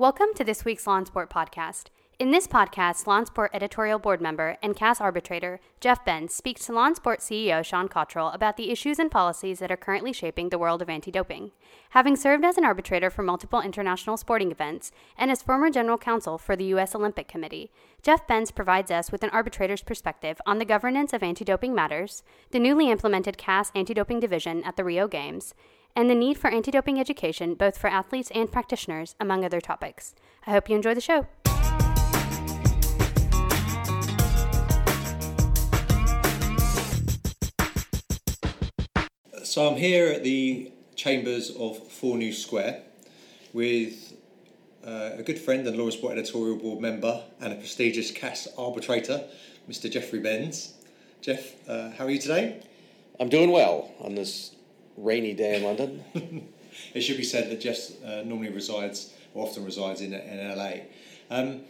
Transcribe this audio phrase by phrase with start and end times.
[0.00, 1.88] Welcome to this week's LawInSport podcast.
[2.18, 7.18] In this podcast, LawInSport editorial board member and CAS arbitrator Jeff Benz speaks to LawInSport
[7.18, 10.88] CEO Sean Cottrell about the issues and policies that are currently shaping the world of
[10.88, 11.50] anti doping.
[11.90, 16.38] Having served as an arbitrator for multiple international sporting events and as former general counsel
[16.38, 16.94] for the U.S.
[16.94, 17.70] Olympic Committee,
[18.02, 22.22] Jeff Benz provides us with an arbitrator's perspective on the governance of anti doping matters,
[22.52, 25.52] the newly implemented CAS anti doping division at the Rio Games,
[25.94, 30.14] and the need for anti doping education both for athletes and practitioners, among other topics.
[30.46, 31.26] I hope you enjoy the show.
[39.44, 42.82] So I'm here at the chambers of Four New Square
[43.52, 44.14] with
[44.86, 49.24] uh, a good friend and LawInSport editorial board member and a prestigious CAS arbitrator,
[49.68, 49.90] Mr.
[49.90, 50.74] Jeffrey Benz.
[51.20, 52.62] Jeff, uh, how are you today?
[53.18, 54.54] I'm doing well on this
[55.00, 56.04] rainy day in London.
[56.94, 60.72] it should be said that Jeff uh, normally resides, or often resides in, in LA.
[61.30, 61.62] Um,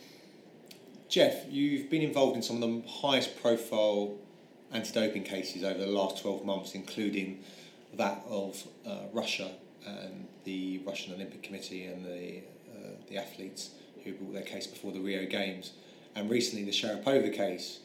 [1.09, 4.15] Jeff, you've been involved in some of the highest profile
[4.73, 7.43] anti doping cases over the last 12 months, including
[7.95, 9.51] that of uh, Russia
[9.87, 12.39] and the Russian Olympic Committee and the,
[12.73, 13.71] uh, the athletes
[14.05, 15.73] who brought their case before the Rio Games,
[16.15, 17.81] and recently the Sharapova case.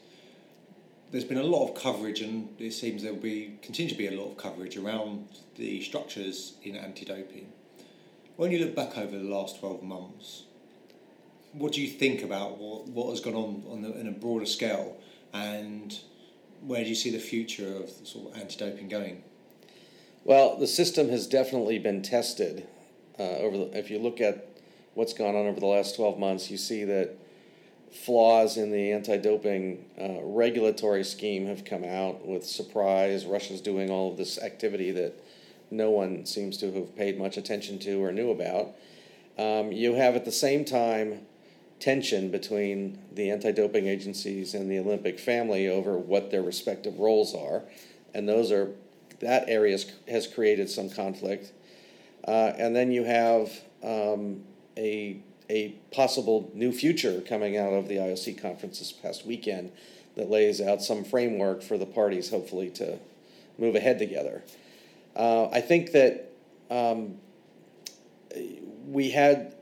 [1.12, 4.08] There's been a lot of coverage, and it seems there will be continue to be
[4.08, 7.46] a lot of coverage around the structures in anti-doping.
[8.36, 10.42] When you look back over the last twelve months,
[11.52, 14.46] what do you think about what, what has gone on on the, in a broader
[14.46, 14.96] scale,
[15.32, 15.98] and
[16.60, 19.22] where do you see the future of sort of anti-doping going?
[20.24, 22.66] Well, the system has definitely been tested.
[23.18, 24.48] Uh, over the, if you look at
[24.94, 27.16] what's gone on over the last 12 months, you see that
[27.92, 33.24] flaws in the anti-doping uh, regulatory scheme have come out with surprise.
[33.24, 35.14] Russia's doing all of this activity that
[35.70, 38.74] no one seems to have paid much attention to or knew about.
[39.38, 41.26] Um, you have at the same time
[41.78, 47.62] tension between the anti-doping agencies and the Olympic family over what their respective roles are,
[48.14, 48.70] and those are
[49.20, 49.78] that area
[50.08, 51.52] has created some conflict.
[52.26, 53.50] Uh, and then you have
[53.82, 54.42] um,
[54.76, 55.18] a,
[55.48, 59.70] a possible new future coming out of the IOC conference this past weekend
[60.16, 62.98] that lays out some framework for the parties, hopefully, to
[63.58, 64.42] move ahead together.
[65.14, 66.32] Uh, I think that
[66.70, 67.16] um,
[68.86, 69.54] we had,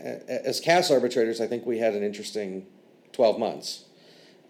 [0.00, 2.66] as CAS arbitrators, I think we had an interesting
[3.12, 3.84] 12 months.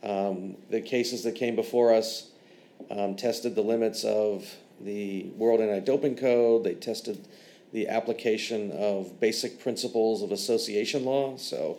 [0.03, 2.31] Um, the cases that came before us
[2.91, 4.47] um, tested the limits of
[4.81, 7.27] the World Anti Doping Code, they tested
[7.72, 11.36] the application of basic principles of association law.
[11.36, 11.78] So,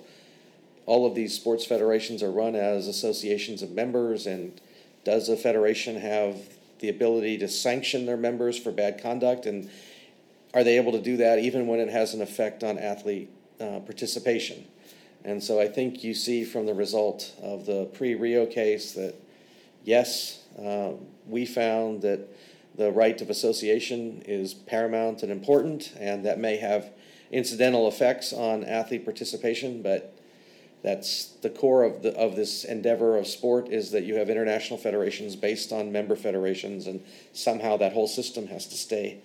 [0.86, 4.60] all of these sports federations are run as associations of members, and
[5.04, 6.38] does a federation have
[6.80, 9.46] the ability to sanction their members for bad conduct?
[9.46, 9.70] And
[10.54, 13.80] are they able to do that even when it has an effect on athlete uh,
[13.80, 14.66] participation?
[15.24, 19.16] And so I think you see from the result of the pre Rio case that
[19.84, 20.92] yes, uh,
[21.28, 22.28] we found that
[22.76, 26.92] the right of association is paramount and important, and that may have
[27.32, 30.18] incidental effects on athlete participation, but
[30.84, 34.80] that's the core of the of this endeavor of sport is that you have international
[34.80, 39.20] federations based on member federations, and somehow that whole system has to stay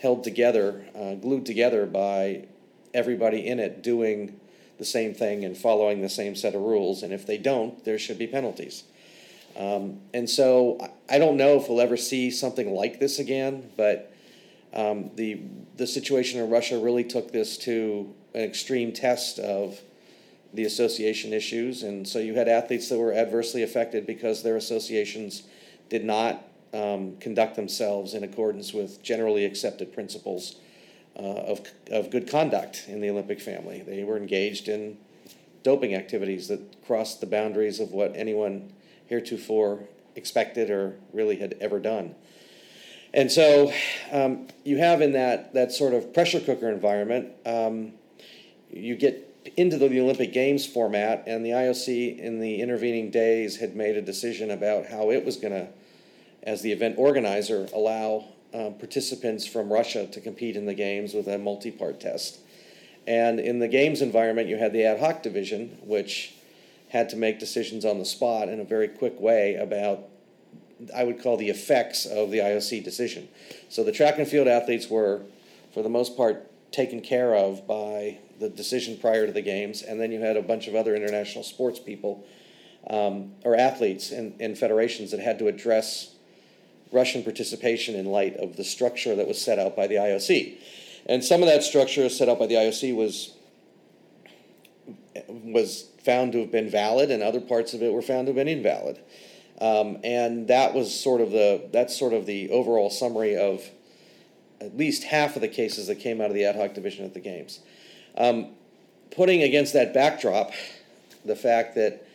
[0.00, 2.46] held together, uh, glued together by
[2.94, 4.40] everybody in it doing
[4.78, 7.02] the same thing and following the same set of rules.
[7.02, 8.84] And if they don't, there should be penalties.
[9.56, 10.78] Um, and so
[11.08, 14.12] I don't know if we'll ever see something like this again, but
[14.72, 15.40] um, the
[15.76, 19.80] the situation in Russia really took this to an extreme test of
[20.52, 25.44] the association issues, and so you had athletes that were adversely affected because their associations
[25.88, 30.56] did not um, conduct themselves in accordance with generally accepted principles
[31.16, 31.60] uh, of
[31.92, 33.82] of good conduct in the Olympic family.
[33.86, 34.98] They were engaged in
[35.62, 38.72] doping activities that crossed the boundaries of what anyone
[39.06, 39.80] heretofore
[40.16, 42.14] expected or really had ever done.
[43.12, 43.72] And so
[44.10, 47.92] um, you have in that, that sort of pressure cooker environment, um,
[48.70, 53.76] you get into the Olympic Games format, and the IOC in the intervening days had
[53.76, 55.68] made a decision about how it was going to,
[56.42, 61.28] as the event organizer, allow um, participants from Russia to compete in the Games with
[61.28, 62.38] a multi part test.
[63.06, 66.34] And in the Games environment, you had the ad hoc division, which
[66.94, 70.04] had to make decisions on the spot in a very quick way about
[70.94, 73.28] I would call the effects of the IOC decision.
[73.68, 75.22] So the track and field athletes were,
[75.72, 80.00] for the most part, taken care of by the decision prior to the games, and
[80.00, 82.24] then you had a bunch of other international sports people
[82.88, 86.14] um, or athletes and, and federations that had to address
[86.92, 90.58] Russian participation in light of the structure that was set out by the IOC.
[91.06, 93.34] And some of that structure set out by the IOC was
[95.28, 98.36] was found to have been valid, and other parts of it were found to have
[98.36, 98.98] been invalid.
[99.60, 103.62] Um, and that was sort of the that's sort of the overall summary of
[104.60, 107.14] at least half of the cases that came out of the ad hoc division at
[107.14, 107.60] the games.
[108.16, 108.48] Um,
[109.10, 110.52] putting against that backdrop,
[111.24, 112.06] the fact that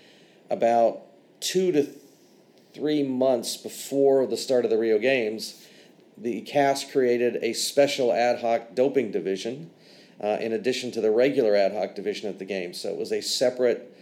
[0.50, 1.02] about
[1.40, 1.88] two to
[2.74, 5.66] three months before the start of the Rio Games,
[6.18, 9.70] the CAS created a special ad hoc doping division
[10.22, 12.74] uh, in addition to the regular ad hoc division of the game.
[12.74, 13.96] So it was a separate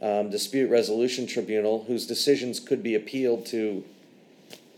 [0.00, 3.84] um, dispute resolution tribunal whose decisions could be appealed to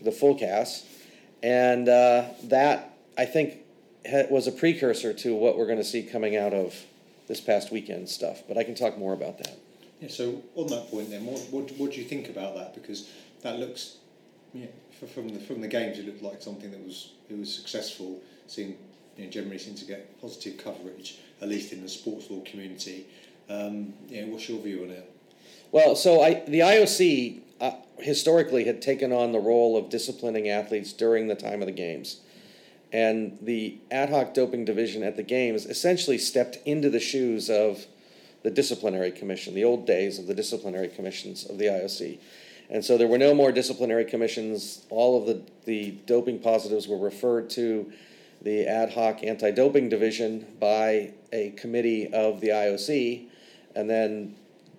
[0.01, 0.85] the full CAS.
[1.43, 3.57] And uh, that, I think,
[4.09, 6.75] ha- was a precursor to what we're going to see coming out of
[7.27, 8.43] this past weekend stuff.
[8.47, 9.57] But I can talk more about that.
[10.01, 12.73] Yeah, so on that point then, what, what, what do you think about that?
[12.73, 13.09] Because
[13.41, 13.97] that looks,
[14.53, 14.67] yeah,
[15.13, 18.19] from the from the games, it looked like something that was it was successful.
[18.47, 18.77] Seeing
[19.17, 23.07] you know, generally seem to get positive coverage, at least in the sports law community.
[23.49, 25.11] Um, yeah, what's your view on it?
[25.71, 30.93] Well, so I, the IOC uh, historically had taken on the role of disciplining athletes
[30.93, 32.21] during the time of the games.
[32.93, 37.85] And the ad hoc doping division at the games essentially stepped into the shoes of
[38.43, 42.19] the disciplinary commission, the old days of the disciplinary commissions of the IOC.
[42.69, 44.85] And so there were no more disciplinary commissions.
[44.89, 47.91] All of the, the doping positives were referred to
[48.41, 53.27] the ad hoc anti doping division by a committee of the IOC.
[53.75, 54.35] And then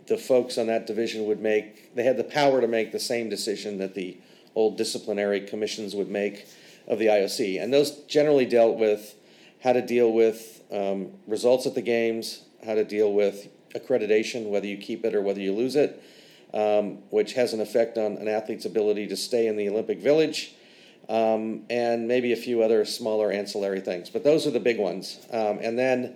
[0.06, 3.28] the folks on that division would make, they had the power to make the same
[3.28, 4.16] decision that the
[4.54, 6.46] old disciplinary commissions would make
[6.86, 7.62] of the IOC.
[7.62, 9.14] And those generally dealt with
[9.62, 14.66] how to deal with um, results at the games, how to deal with accreditation, whether
[14.66, 16.02] you keep it or whether you lose it,
[16.54, 20.54] um, which has an effect on an athlete's ability to stay in the Olympic Village,
[21.08, 24.10] um, and maybe a few other smaller ancillary things.
[24.10, 25.18] But those are the big ones.
[25.30, 26.14] Um, and then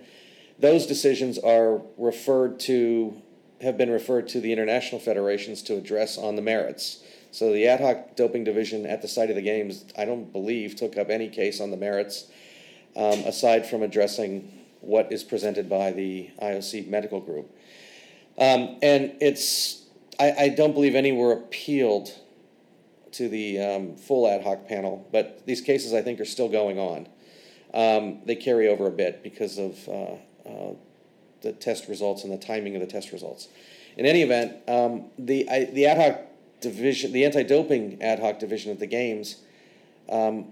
[0.59, 3.19] those decisions are referred to,
[3.61, 7.03] have been referred to the international federations to address on the merits.
[7.31, 10.75] So the ad hoc doping division at the site of the games, I don't believe,
[10.75, 12.27] took up any case on the merits,
[12.95, 14.51] um, aside from addressing
[14.81, 17.49] what is presented by the IOC medical group.
[18.37, 19.83] Um, and it's,
[20.19, 22.11] I, I, don't believe any were appealed
[23.13, 26.79] to the um, full ad hoc panel, but these cases I think are still going
[26.79, 27.07] on.
[27.73, 30.73] Um, they carry over a bit because of uh, uh,
[31.41, 33.47] the test results and the timing of the test results.
[33.97, 36.21] In any event, um, the, I, the ad hoc
[36.61, 39.37] division, the anti doping ad hoc division of the Games,
[40.09, 40.47] um,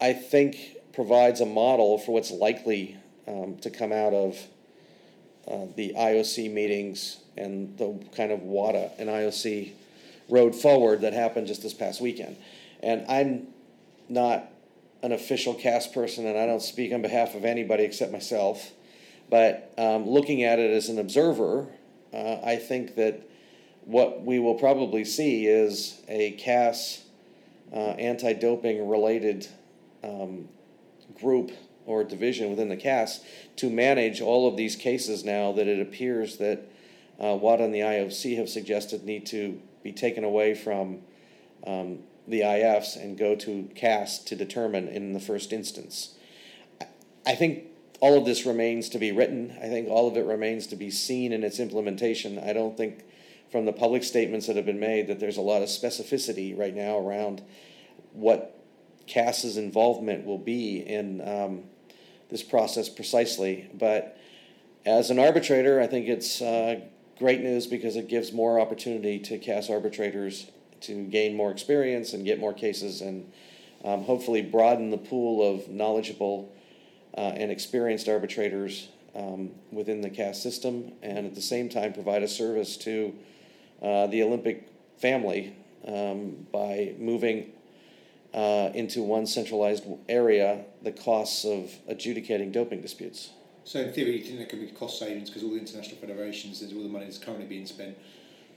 [0.00, 2.96] I think provides a model for what's likely
[3.26, 4.38] um, to come out of
[5.46, 9.72] uh, the IOC meetings and the kind of WADA and IOC
[10.28, 12.36] road forward that happened just this past weekend.
[12.82, 13.48] And I'm
[14.08, 14.50] not
[15.02, 18.72] an official CAS person, and I don't speak on behalf of anybody except myself.
[19.30, 21.68] But um, looking at it as an observer,
[22.12, 23.28] uh, I think that
[23.84, 27.04] what we will probably see is a CAS
[27.72, 29.46] uh, anti doping related
[30.02, 30.48] um,
[31.20, 31.52] group
[31.86, 33.20] or division within the CAS
[33.56, 36.70] to manage all of these cases now that it appears that
[37.18, 41.00] uh, WADA and the IOC have suggested need to be taken away from
[41.66, 46.14] um, the IFs and go to CAS to determine in the first instance.
[47.26, 47.64] I think
[48.00, 49.56] all of this remains to be written.
[49.62, 52.38] I think all of it remains to be seen in its implementation.
[52.38, 53.04] I don't think
[53.50, 56.74] from the public statements that have been made that there's a lot of specificity right
[56.74, 57.42] now around
[58.12, 58.58] what
[59.06, 61.62] CAS's involvement will be in um,
[62.30, 63.70] this process precisely.
[63.74, 64.18] But
[64.84, 66.80] as an arbitrator, I think it's uh,
[67.18, 72.24] great news because it gives more opportunity to CAS arbitrators to gain more experience and
[72.24, 73.30] get more cases and
[73.84, 76.54] um, hopefully broaden the pool of knowledgeable
[77.16, 82.22] uh, and experienced arbitrators um, within the CAS system and at the same time provide
[82.22, 83.14] a service to
[83.82, 85.56] uh, the Olympic family
[85.86, 87.52] um, by moving
[88.34, 93.30] uh, into one centralized area the costs of adjudicating doping disputes.
[93.68, 96.62] So in theory, you think there could be cost savings because all the international federations,
[96.72, 97.98] all the money that's currently being spent,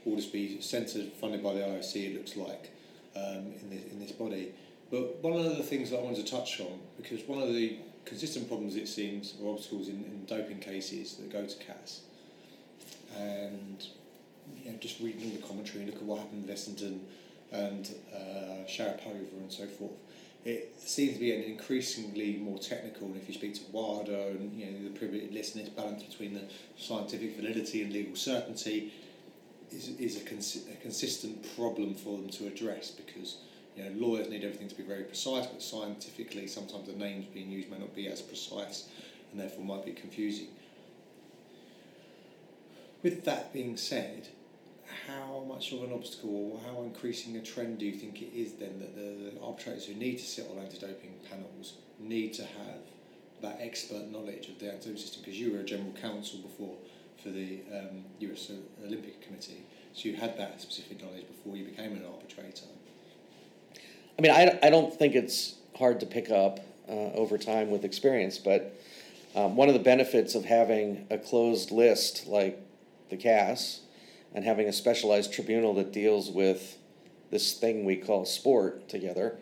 [0.05, 1.95] will just be centred, funded by the IOC.
[1.95, 2.71] It looks like
[3.17, 4.53] um, in this in this body.
[4.89, 7.79] But one of the things that I wanted to touch on, because one of the
[8.05, 12.03] consistent problems it seems, or obstacles in, in doping cases that go to CAS,
[13.17, 13.85] and
[14.63, 16.99] you know, just reading the commentary and look at what happened in Essendon
[17.51, 19.91] and uh, Sharapova and so forth,
[20.43, 23.07] it seems to be an increasingly more technical.
[23.07, 26.43] And if you speak to WADA and you know the privilegedness balance between the
[26.77, 28.91] scientific validity and legal certainty,
[29.71, 33.37] is is a, cons- a consistent problem for them to address because
[33.75, 37.51] you know lawyers need everything to be very precise, but scientifically sometimes the names being
[37.51, 38.89] used may not be as precise,
[39.31, 40.47] and therefore might be confusing.
[43.03, 44.27] With that being said,
[45.07, 48.53] how much of an obstacle or how increasing a trend do you think it is
[48.53, 52.81] then that the, arbitrators who need to sit on anti-doping panels need to have
[53.41, 55.21] that expert knowledge of the anti-doping system?
[55.23, 56.75] Because you were a general counsel before
[57.21, 58.51] for the um, US
[58.85, 62.65] Olympic Committee, so you had that specific knowledge before you became an arbitrator.
[64.17, 67.83] I mean, I, I don't think it's hard to pick up uh, over time with
[67.83, 68.79] experience, but
[69.35, 72.59] um, one of the benefits of having a closed list like
[73.09, 73.81] the CAS
[74.33, 76.77] and having a specialized tribunal that deals with
[77.29, 79.37] this thing we call sport together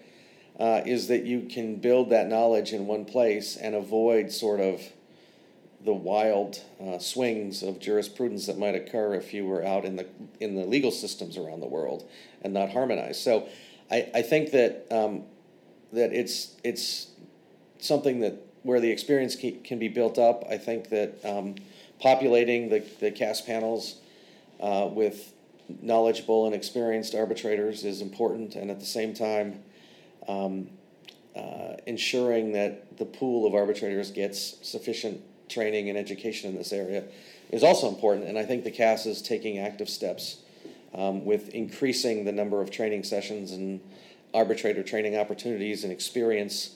[0.60, 4.82] uh, is that you can build that knowledge in one place and avoid sort of
[5.86, 10.06] the wild uh, swings of jurisprudence that might occur if you were out in the
[10.42, 12.08] in the legal systems around the world
[12.42, 13.22] and not harmonized.
[13.22, 13.48] So,
[13.90, 15.24] I, I think that um,
[15.94, 17.08] that it's it's
[17.80, 20.44] something that where the experience can be built up.
[20.50, 21.56] I think that um,
[22.02, 23.96] populating the the CAS panels
[24.60, 25.34] uh, with
[25.82, 29.64] knowledgeable and experienced arbitrators is important, and at the same time.
[30.28, 30.70] Um,
[31.36, 37.04] uh, ensuring that the pool of arbitrators gets sufficient training and education in this area
[37.52, 38.28] is also important.
[38.28, 40.38] And I think the CAS is taking active steps
[40.94, 43.80] um, with increasing the number of training sessions and
[44.34, 46.76] arbitrator training opportunities and experience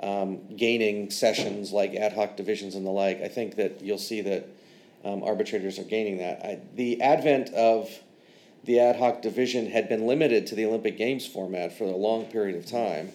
[0.00, 3.22] um, gaining sessions like ad hoc divisions and the like.
[3.22, 4.48] I think that you'll see that
[5.04, 6.44] um, arbitrators are gaining that.
[6.44, 7.90] I, the advent of
[8.64, 12.26] the ad hoc division had been limited to the Olympic Games format for a long
[12.26, 13.12] period of time.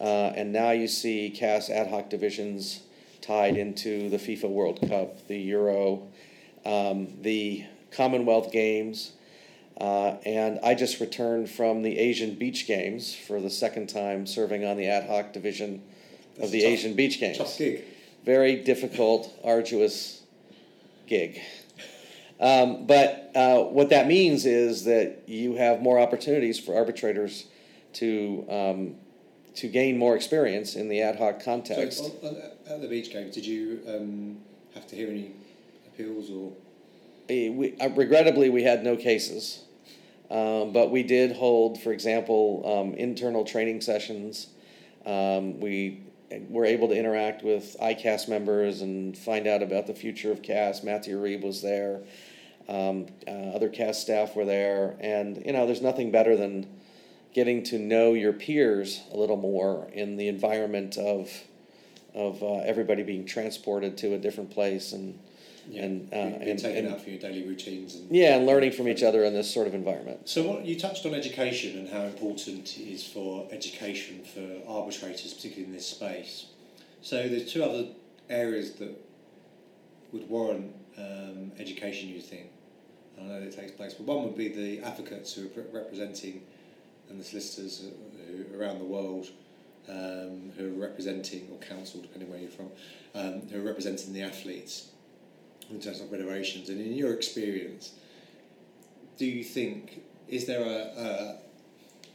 [0.00, 2.80] Uh, and now you see CAS ad hoc divisions
[3.20, 6.08] tied into the FIFA World Cup, the Euro,
[6.66, 9.12] um, the Commonwealth Games.
[9.80, 14.64] Uh, and I just returned from the Asian Beach Games for the second time serving
[14.64, 15.82] on the ad hoc division
[16.34, 17.38] That's of the tough, Asian Beach Games.
[18.24, 20.21] Very difficult, arduous
[21.12, 21.40] gig.
[22.40, 27.46] Um, but uh, what that means is that you have more opportunities for arbitrators
[27.94, 28.94] to um,
[29.54, 31.98] to gain more experience in the ad hoc context.
[31.98, 34.38] So on, on, at the beach games, did you um,
[34.74, 35.32] have to hear any
[35.86, 36.52] appeals or?
[37.28, 39.64] We, uh, regrettably, we had no cases,
[40.30, 44.48] um, but we did hold, for example, um, internal training sessions.
[45.06, 46.00] Um, we
[46.48, 50.82] were able to interact with ICAS members and find out about the future of CAS.
[50.82, 52.00] Matthieu Reeb was there.
[52.68, 56.66] Um, uh, other CAS staff were there, and you know, there's nothing better than
[57.34, 61.30] getting to know your peers a little more in the environment of
[62.14, 65.18] of uh, everybody being transported to a different place and
[65.68, 65.84] yeah.
[65.84, 69.02] and uh, and taken out for your daily routines and yeah and learning from each
[69.02, 70.28] other in this sort of environment.
[70.28, 75.32] So what you touched on education and how important it is for education for arbitrators,
[75.32, 76.46] particularly in this space.
[77.00, 77.86] So there's two other
[78.28, 78.96] areas that
[80.12, 82.08] would warrant um, education.
[82.08, 82.48] You think?
[83.18, 86.42] I know that takes place, but one would be the advocates who are representing
[87.08, 87.84] and the solicitors
[88.26, 89.28] who, around the world
[89.88, 92.70] um, who are representing, or counsel, depending where you're from,
[93.14, 94.91] um, who are representing the athletes
[95.70, 96.68] in terms of federations.
[96.68, 97.92] And in your experience,
[99.18, 101.36] do you think, is there a,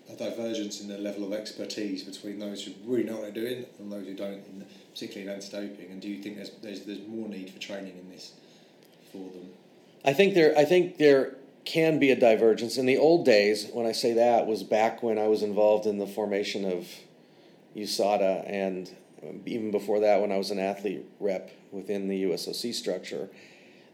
[0.10, 3.44] a, a divergence in the level of expertise between those who really know what they're
[3.44, 5.92] doing and those who don't, in, particularly in anti-doping?
[5.92, 8.34] And do you think there's, there's, there's more need for training in this
[9.12, 9.50] for them?
[10.06, 10.58] I think there.
[10.58, 11.36] I think there
[11.66, 12.78] can be a divergence.
[12.78, 15.98] In the old days, when I say that, was back when I was involved in
[15.98, 16.88] the formation of
[17.76, 18.90] USADA, and
[19.24, 23.30] Um, even before that, when I was an athlete rep within the USOC structure.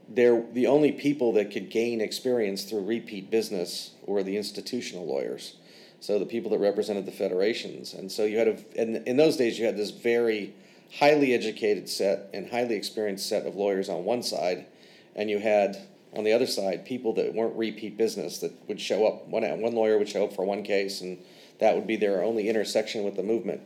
[0.09, 5.55] They're the only people that could gain experience through repeat business were the institutional lawyers.
[6.01, 7.93] So the people that represented the federations.
[7.93, 10.53] And so you had a, in, in those days, you had this very
[10.99, 14.65] highly educated set and highly experienced set of lawyers on one side,
[15.15, 15.77] and you had
[16.15, 19.27] on the other side, people that weren't repeat business that would show up.
[19.27, 21.17] One one lawyer would show up for one case, and
[21.59, 23.61] that would be their only intersection with the movement.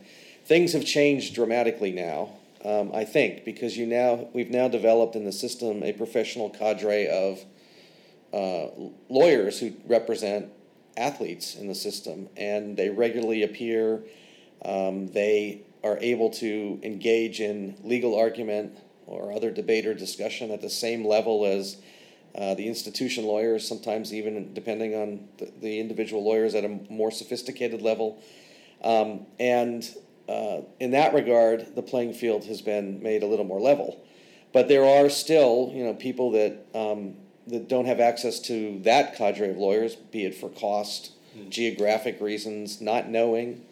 [0.48, 2.30] Things have changed dramatically now,
[2.64, 7.06] um, I think, because you now we've now developed in the system a professional cadre
[7.06, 7.44] of
[8.32, 8.68] uh,
[9.10, 10.50] lawyers who represent
[10.96, 14.00] athletes in the system, and they regularly appear.
[14.64, 20.62] Um, they are able to engage in legal argument or other debate or discussion at
[20.62, 21.76] the same level as
[22.34, 27.10] uh, the institution lawyers, sometimes even depending on the, the, individual lawyers at a more
[27.10, 28.22] sophisticated level.
[28.82, 29.86] Um, and
[30.28, 34.04] uh, in that regard, the playing field has been made a little more level.
[34.52, 37.14] But there are still, you know, people that um,
[37.46, 41.48] that don't have access to that cadre of lawyers, be it for cost, mm.
[41.48, 43.64] geographic reasons, not knowing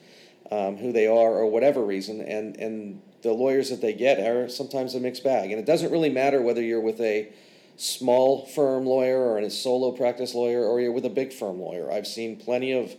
[0.51, 4.49] um, who they are, or whatever reason, and and the lawyers that they get are
[4.49, 5.51] sometimes a mixed bag.
[5.51, 7.33] And it doesn't really matter whether you're with a
[7.77, 11.91] small firm lawyer or a solo practice lawyer or you're with a big firm lawyer.
[11.93, 12.95] I've seen plenty of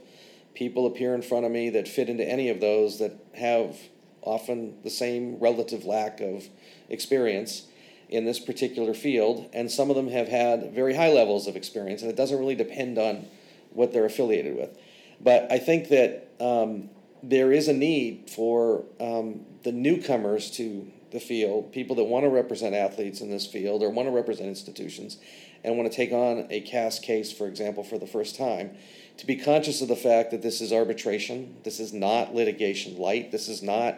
[0.57, 3.77] people appear in front of me that fit into any of those that have
[4.23, 6.49] often the same relative lack of
[6.89, 7.67] experience
[8.09, 12.01] in this particular field, and some of them have had very high levels of experience,
[12.01, 13.27] and it doesn't really depend on
[13.71, 14.75] what they're affiliated with.
[15.21, 16.89] But I think that um,
[17.21, 22.29] there is a need for um, the newcomers to the field, people that want to
[22.29, 25.17] represent athletes in this field or want to represent institutions
[25.63, 28.71] and want to take on a CAS case, for example, for the first time,
[29.17, 31.57] to be conscious of the fact that this is arbitration.
[31.63, 33.31] This is not litigation light.
[33.31, 33.95] This is not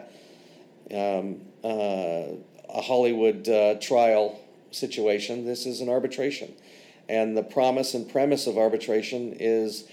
[0.90, 2.36] um, uh,
[2.68, 5.44] a Hollywood uh, trial situation.
[5.44, 6.54] This is an arbitration.
[7.08, 9.84] And the promise and premise of arbitration is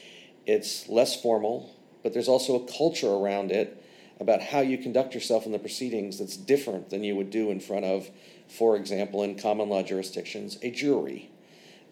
[0.46, 3.84] it's less formal, but there's also a culture around it
[4.19, 7.60] about how you conduct yourself in the proceedings that's different than you would do in
[7.60, 8.10] front of,
[8.48, 11.29] for example, in common law jurisdictions, a jury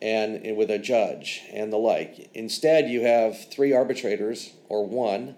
[0.02, 2.30] and with a judge and the like.
[2.34, 5.36] Instead, you have three arbitrators or one,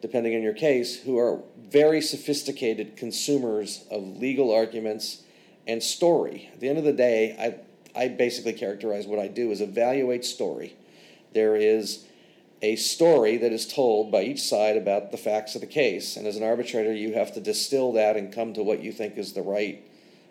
[0.00, 5.22] depending on your case, who are very sophisticated consumers of legal arguments
[5.66, 6.50] and story.
[6.52, 7.62] At the end of the day,
[7.96, 10.76] I, I basically characterize what I do as evaluate story.
[11.32, 12.06] There is
[12.62, 16.16] a story that is told by each side about the facts of the case.
[16.16, 19.18] And as an arbitrator, you have to distill that and come to what you think
[19.18, 19.82] is the right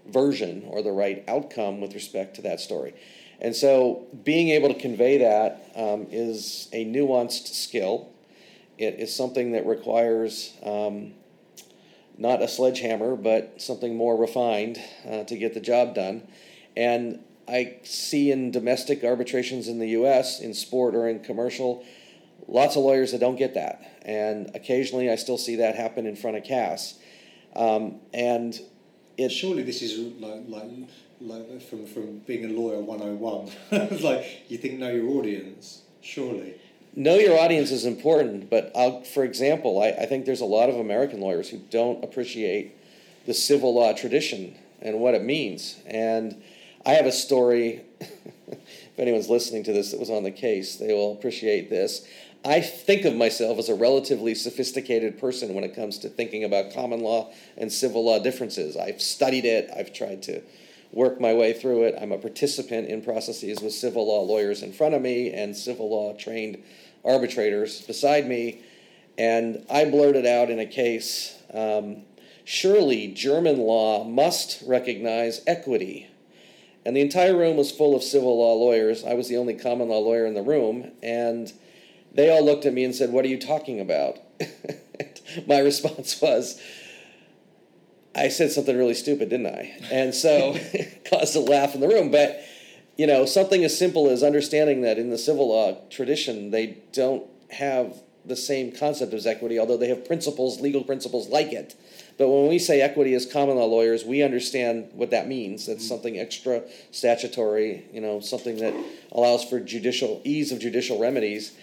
[0.08, 2.94] version or the right outcome with respect to that story.
[3.42, 8.10] And so, being able to convey that um, is a nuanced skill.
[8.78, 11.14] It is something that requires um,
[12.18, 16.28] not a sledgehammer, but something more refined uh, to get the job done.
[16.76, 21.86] And I see in domestic arbitrations in the US, in sport or in commercial,
[22.48, 24.00] lots of lawyers that don't get that.
[24.04, 26.96] And occasionally I still see that happen in front of CAS.
[27.56, 28.60] Um, and
[29.18, 30.90] it, surely this is like, like,
[31.22, 33.52] like from, from being a lawyer 101.
[33.92, 36.56] it's like you think know your audience, surely.
[36.96, 40.70] Know your audience is important, but I'll, for example, I, I think there's a lot
[40.70, 42.76] of American lawyers who don't appreciate
[43.26, 45.78] the civil law tradition and what it means.
[45.86, 46.42] And
[46.86, 47.82] I have a story.
[48.00, 52.08] if anyone's listening to this that was on the case, they will appreciate this.
[52.46, 56.74] I think of myself as a relatively sophisticated person when it comes to thinking about
[56.74, 58.78] common law and civil law differences.
[58.78, 60.44] I've studied it, I've tried to
[60.96, 61.96] work my way through it.
[62.02, 65.90] I'm a participant in processes with civil law lawyers in front of me and civil
[65.90, 66.64] law trained
[67.04, 68.62] arbitrators beside me.
[69.18, 72.04] And I blurted out in a case um,
[72.46, 76.08] surely German law must recognize equity.
[76.86, 79.04] And the entire room was full of civil law lawyers.
[79.04, 80.92] I was the only common law lawyer in the room.
[81.04, 81.52] And
[82.14, 84.18] they all looked at me and said, What are you talking about?
[85.48, 86.62] My response was,
[88.16, 89.78] I said something really stupid, didn't I?
[89.92, 90.58] And so
[91.10, 92.12] caused a laugh in the room.
[92.12, 92.42] But,
[92.98, 97.26] you know, something as simple as understanding that in the civil law tradition, they don't
[97.52, 101.76] have the same concept as equity, although they have principles, legal principles like it.
[102.18, 105.68] But when we say equity as common law lawyers, we understand what that means.
[105.68, 105.88] That's mm-hmm.
[105.88, 108.74] something extra statutory, you know, something that
[109.12, 111.56] allows for judicial ease of judicial remedies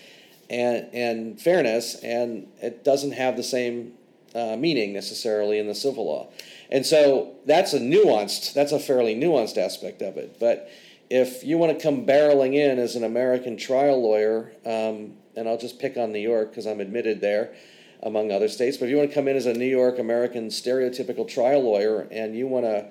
[0.51, 3.95] and, and fairness, and it doesn't have the same
[4.35, 6.29] uh, meaning necessarily in the civil law.
[6.71, 10.39] And so that's a nuanced, that's a fairly nuanced aspect of it.
[10.41, 10.71] But
[11.11, 15.59] if you want to come barreling in as an American trial lawyer, um, and I'll
[15.59, 17.55] just pick on New York because I'm admitted there,
[18.03, 20.49] among other states, but if you want to come in as a New York American
[20.49, 22.91] stereotypical trial lawyer and you want to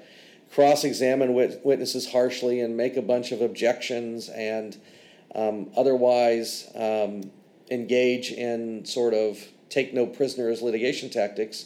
[0.53, 4.79] cross examine wit- witnesses harshly and make a bunch of objections and
[5.35, 7.29] um, otherwise um,
[7.69, 9.37] engage in sort of
[9.71, 11.65] take no prisoners litigation tactics,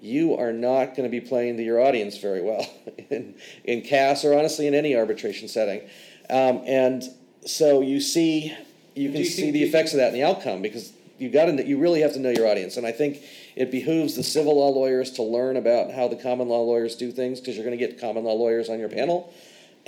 [0.00, 2.66] you are not going to be playing to your audience very well
[3.10, 3.34] in,
[3.64, 5.80] in CAS or honestly in any arbitration setting.
[6.30, 7.02] Um, and
[7.44, 8.54] so you see,
[8.94, 11.66] you can you see the effects of that in the outcome because you got to
[11.66, 12.76] you really have to know your audience.
[12.76, 13.22] And I think
[13.56, 17.10] it behooves the civil law lawyers to learn about how the common law lawyers do
[17.10, 19.32] things because you're going to get common law lawyers on your panel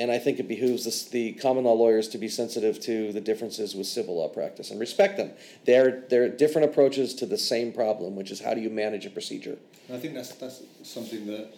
[0.00, 3.74] and I think it behooves the common law lawyers to be sensitive to the differences
[3.74, 5.32] with civil law practice and respect them.
[5.66, 9.10] They're, they're different approaches to the same problem, which is how do you manage a
[9.10, 9.58] procedure.
[9.88, 11.54] And I think that's, that's something that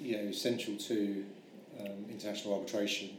[0.00, 1.24] you know, is central to
[1.78, 3.10] um, international arbitration,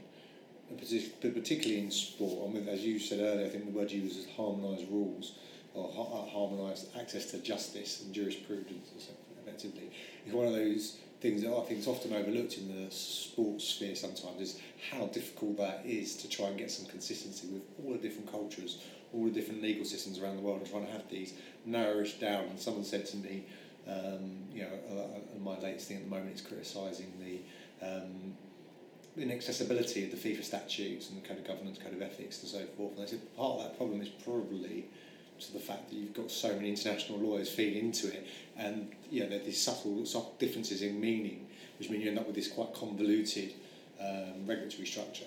[0.78, 2.50] particularly in sport.
[2.50, 5.36] I mean, as you said earlier, I think the word you used is harmonised rules
[5.74, 9.08] or harmonised access to justice and jurisprudence,
[9.42, 9.90] effectively.
[10.26, 13.96] It's one of those things that I think is often overlooked in the sports sphere
[13.96, 14.60] sometimes is
[14.92, 18.84] how difficult that is to try and get some consistency with all the different cultures,
[19.12, 21.34] all the different legal systems around the world, and trying to have these
[21.66, 22.44] nourished down.
[22.46, 23.46] And someone said to me,
[23.88, 28.36] um, you know, uh, uh my latest thing at the moment is criticising the um,
[29.18, 32.64] inaccessibility of the FIFA statutes and the code of governance, code of ethics, and so
[32.78, 32.98] forth.
[32.98, 34.85] And I said part of that problem is probably
[35.56, 39.30] the fact that you've got so many international lawyers feed into it, and you know,
[39.30, 41.48] there's these subtle, subtle differences in meaning,
[41.80, 43.54] which mean you end up with this quite convoluted
[44.00, 45.26] um, regulatory structure.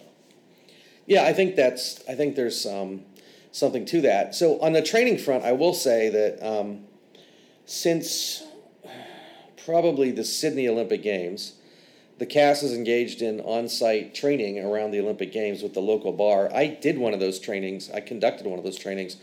[1.06, 2.02] Yeah, I think that's.
[2.08, 3.02] I think there's um,
[3.50, 4.34] something to that.
[4.34, 6.84] So on the training front, I will say that um,
[7.64, 8.44] since
[9.64, 11.54] probably the Sydney Olympic Games,
[12.18, 16.50] the CAS is engaged in on-site training around the Olympic Games with the local bar.
[16.54, 17.90] I did one of those trainings.
[17.90, 19.16] I conducted one of those trainings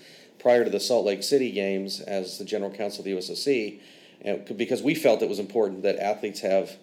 [0.45, 3.79] prior to the Salt Lake City Games as the general counsel of the USOC,
[4.21, 6.77] and because we felt it was important that athletes have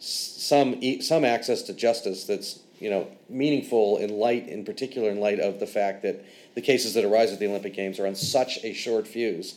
[0.00, 5.38] some some access to justice that's you know meaningful in light, in particular, in light
[5.38, 6.24] of the fact that
[6.56, 9.56] the cases that arise at the Olympic Games are on such a short fuse.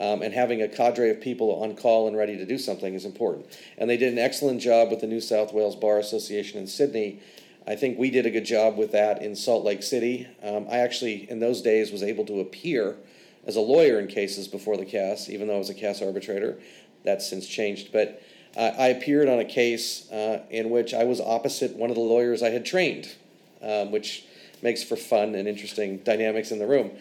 [0.00, 3.06] Um, and having a cadre of people on call and ready to do something is
[3.06, 3.46] important.
[3.78, 7.20] And they did an excellent job with the New South Wales Bar Association in Sydney
[7.68, 10.28] I think we did a good job with that in Salt Lake City.
[10.42, 12.96] Um, I actually, in those days, was able to appear
[13.44, 16.58] as a lawyer in cases before the CAS, even though I was a CAS arbitrator.
[17.04, 17.92] That's since changed.
[17.92, 18.22] But
[18.56, 22.02] uh, I appeared on a case uh, in which I was opposite one of the
[22.02, 23.14] lawyers I had trained,
[23.62, 24.24] um, which
[24.62, 26.92] makes for fun and interesting dynamics in the room.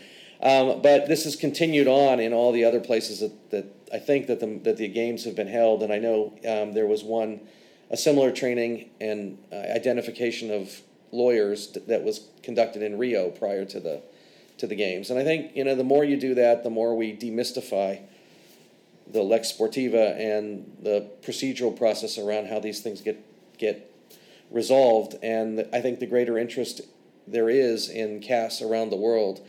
[0.42, 4.28] Um, but this has continued on in all the other places that, that I think
[4.28, 5.82] that the, that the games have been held.
[5.82, 7.40] And I know um, there was one
[7.90, 13.66] a similar training and uh, identification of lawyers th- that was conducted in Rio prior
[13.66, 14.02] to the
[14.58, 15.10] to the games.
[15.10, 18.02] And I think you know the more you do that, the more we demystify
[19.08, 23.24] the lex sportiva and the procedural process around how these things get
[23.58, 23.92] get
[24.50, 25.16] resolved.
[25.22, 26.82] And I think the greater interest
[27.28, 29.42] there is in CAS around the world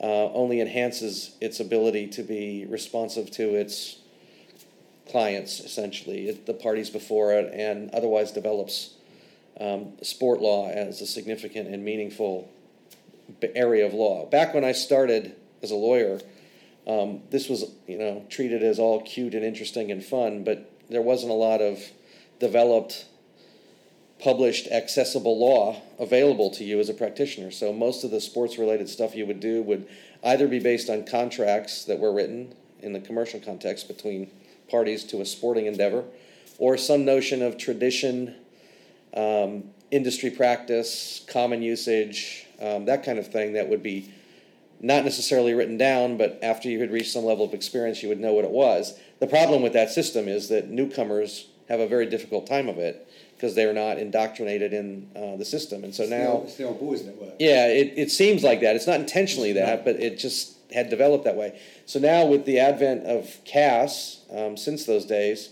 [0.00, 3.98] uh, only enhances its ability to be responsive to its
[5.08, 8.94] clients, essentially, the parties before it, and otherwise develops
[9.60, 12.48] um, sport law as a significant and meaningful
[13.54, 14.26] area of law.
[14.26, 16.20] Back when I started as a lawyer,
[16.86, 21.02] um, this was you know treated as all cute and interesting and fun, but there
[21.02, 21.82] wasn't a lot of
[22.40, 23.06] developed,
[24.20, 27.50] published, accessible law available to you as a practitioner.
[27.50, 29.86] So most of the sports-related stuff you would do would
[30.24, 34.30] either be based on contracts that were written in the commercial context between
[34.68, 36.04] parties to a sporting endeavor,
[36.58, 38.34] or some notion of tradition,
[39.14, 44.12] um, industry practice, common usage, um, that kind of thing that would be
[44.80, 48.20] not necessarily written down, but after you had reached some level of experience, you would
[48.20, 48.98] know what it was.
[49.18, 53.08] The problem with that system is that newcomers have a very difficult time of it
[53.34, 55.84] because they're not indoctrinated in uh, the system.
[55.84, 56.16] And so it's now.
[56.16, 57.34] The old, it's the old boys network.
[57.38, 58.76] Yeah, it, it seems like that.
[58.76, 61.58] It's not intentionally that, but it just had developed that way.
[61.86, 65.50] So now, with the advent of CAS, um, since those days,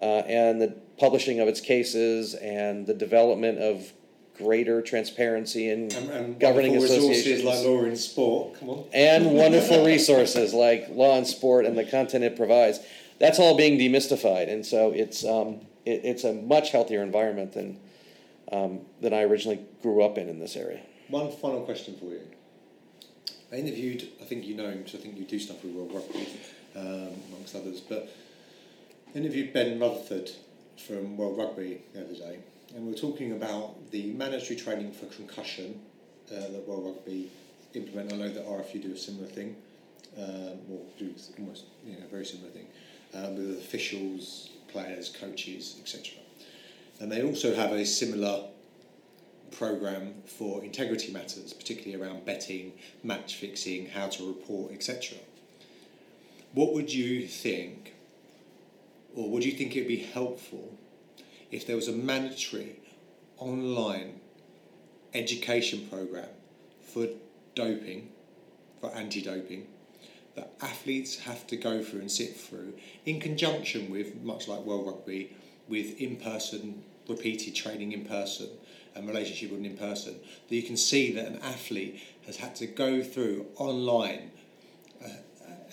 [0.00, 3.92] uh, and the publishing of its cases and the development of
[4.36, 8.58] greater transparency in And, and governing associations resources like law and sport.
[8.58, 8.84] Come on.
[8.92, 12.80] and wonderful resources like law and sport and the content it provides.
[13.18, 17.78] That's all being demystified, and so it's um, it, it's a much healthier environment than
[18.50, 20.80] um, than I originally grew up in in this area.
[21.08, 22.22] One final question for you.
[23.52, 25.92] I interviewed, I think you know him, because I think you do stuff with World
[25.92, 26.26] Rugby,
[26.74, 28.08] um, amongst others, but
[29.14, 30.30] I interviewed Ben Rutherford
[30.86, 32.38] from World Rugby the other day,
[32.74, 35.78] and we were talking about the mandatory training for concussion
[36.30, 37.30] uh, that World Rugby
[37.74, 38.14] implement.
[38.14, 39.54] I know that RFU do a similar thing,
[40.16, 42.66] um, or do almost you know, a very similar thing,
[43.12, 46.14] um, with officials, players, coaches, etc.
[47.00, 48.44] And they also have a similar
[49.52, 55.18] program for integrity matters, particularly around betting, match fixing, how to report, etc.
[56.52, 57.94] What would you think,
[59.14, 60.76] or would you think it would be helpful
[61.50, 62.80] if there was a mandatory
[63.38, 64.20] online
[65.14, 66.28] education program
[66.82, 67.08] for
[67.54, 68.10] doping,
[68.80, 69.66] for anti doping,
[70.34, 72.72] that athletes have to go through and sit through
[73.04, 75.36] in conjunction with, much like World Rugby,
[75.68, 78.48] with in person, repeated training in person
[78.94, 80.14] and relationship with an in person,
[80.48, 84.30] that you can see that an athlete has had to go through online
[85.04, 85.08] uh,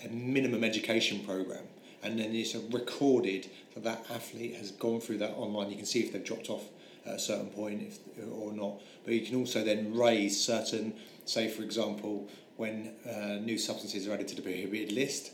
[0.04, 1.64] a minimum education program,
[2.02, 5.70] and then it's recorded that that athlete has gone through that online.
[5.70, 6.64] You can see if they've dropped off
[7.06, 7.98] at a certain point if,
[8.32, 13.58] or not, but you can also then raise certain, say for example, when uh, new
[13.58, 15.32] substances are added to the prohibited list,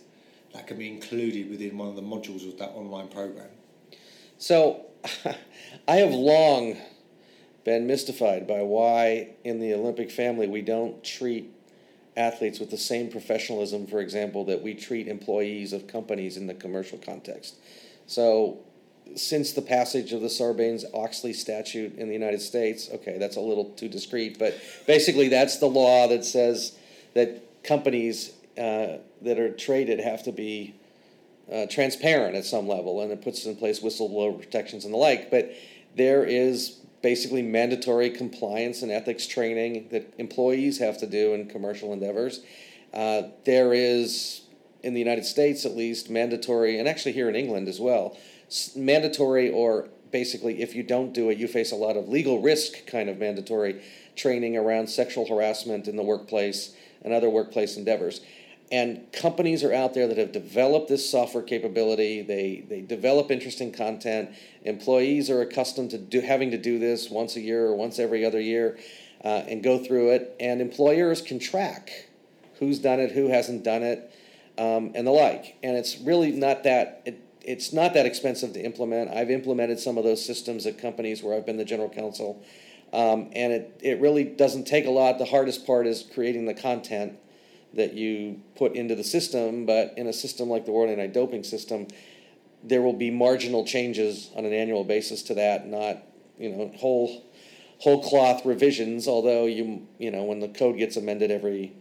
[0.54, 3.48] that can be included within one of the modules of that online program.
[4.38, 4.86] So,
[5.88, 6.76] I have long
[7.66, 11.52] been mystified by why in the Olympic family we don't treat
[12.16, 16.54] athletes with the same professionalism, for example, that we treat employees of companies in the
[16.54, 17.56] commercial context.
[18.06, 18.58] So,
[19.16, 23.66] since the passage of the Sarbanes-Oxley statute in the United States, okay, that's a little
[23.70, 26.76] too discreet, but basically that's the law that says
[27.14, 30.74] that companies uh, that are traded have to be
[31.52, 35.30] uh, transparent at some level, and it puts in place whistleblower protections and the like.
[35.30, 35.52] But
[35.96, 41.92] there is basically mandatory compliance and ethics training that employees have to do in commercial
[41.92, 42.40] endeavors.
[42.92, 44.40] Uh, there is,
[44.82, 48.18] in the United States at least, mandatory, and actually here in England as well,
[48.74, 52.84] mandatory or basically if you don't do it, you face a lot of legal risk
[52.88, 53.80] kind of mandatory
[54.16, 58.20] training around sexual harassment in the workplace and other workplace endeavors.
[58.72, 62.22] And companies are out there that have developed this software capability.
[62.22, 64.30] They, they develop interesting content.
[64.64, 68.24] Employees are accustomed to do, having to do this once a year or once every
[68.24, 68.76] other year
[69.24, 70.34] uh, and go through it.
[70.40, 72.08] And employers can track
[72.58, 74.12] who's done it, who hasn't done it,
[74.58, 75.56] um, and the like.
[75.62, 77.02] And it's really not that.
[77.04, 79.10] It, it's not that expensive to implement.
[79.10, 82.42] I've implemented some of those systems at companies where I've been the general counsel,
[82.92, 85.18] um, and it, it really doesn't take a lot.
[85.18, 87.18] The hardest part is creating the content
[87.76, 91.86] that you put into the system, but in a system like the World Anti-Doping System,
[92.62, 95.98] there will be marginal changes on an annual basis to that, not
[96.38, 97.24] you know whole
[97.78, 99.06] whole cloth revisions.
[99.06, 101.72] Although you you know when the code gets amended every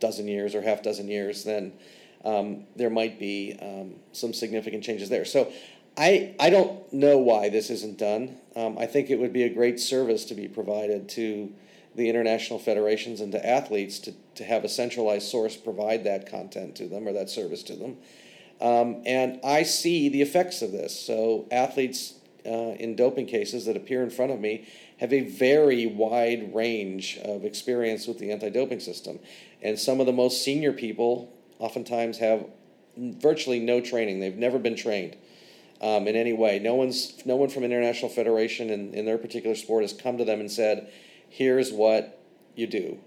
[0.00, 1.72] dozen years or half dozen years, then
[2.24, 5.24] um, there might be um, some significant changes there.
[5.24, 5.52] So
[5.96, 8.36] I, I don't know why this isn't done.
[8.54, 11.52] Um, I think it would be a great service to be provided to
[11.96, 16.76] the international federations and to athletes to, to have a centralized source provide that content
[16.76, 17.96] to them or that service to them.
[18.60, 20.98] Um, and I see the effects of this.
[20.98, 25.86] So athletes uh, in doping cases that appear in front of me have a very
[25.86, 29.18] wide range of experience with the anti doping system.
[29.62, 32.46] And some of the most senior people oftentimes have
[32.96, 34.20] virtually no training.
[34.20, 35.16] They've never been trained
[35.80, 36.58] um, in any way.
[36.58, 40.24] No one's no one from international federation in, in their particular sport has come to
[40.24, 40.90] them and said,
[41.28, 42.18] "Here's what
[42.54, 42.98] you do."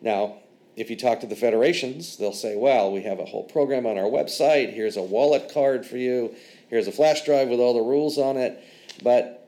[0.00, 0.38] Now,
[0.76, 3.98] if you talk to the federations, they'll say, "Well, we have a whole program on
[3.98, 4.72] our website.
[4.72, 6.34] Here's a wallet card for you.
[6.68, 8.58] Here's a flash drive with all the rules on it."
[9.02, 9.46] But